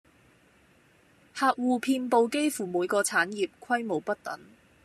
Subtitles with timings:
[1.31, 4.39] 客戶遍佈幾乎每個產業，規模不等